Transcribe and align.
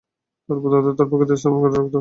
তারপর 0.49 0.69
তাতে 0.73 0.89
তার 0.97 1.07
প্রতিকৃতি 1.09 1.39
স্থাপন 1.39 1.57
করে 1.61 1.73
রাখত। 1.73 1.89